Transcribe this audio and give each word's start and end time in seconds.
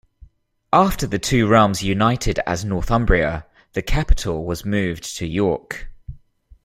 After 0.73 1.05
the 1.05 1.19
two 1.19 1.45
realms 1.47 1.83
united 1.83 2.39
as 2.47 2.65
Northumbria 2.65 3.45
the 3.73 3.83
capital 3.83 4.43
was 4.45 4.65
moved 4.65 5.03
to 5.17 5.27
York. 5.27 5.91